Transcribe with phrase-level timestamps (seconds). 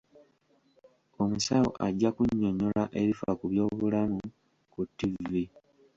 [1.21, 4.21] Omusawo ajja kunyonnyola ebifa ku by'obulamu
[4.71, 5.43] ku ttivvi.